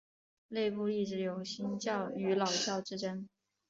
[0.47, 3.29] 内部一直有新教与老教之争。